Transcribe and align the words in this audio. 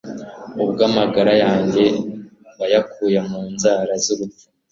Ubwo 0.63 0.81
amagara 0.89 1.33
yanjye 1.43 1.83
wayakuye 2.59 3.19
mu 3.29 3.41
nzara 3.53 3.93
z’urupfu 4.03 4.45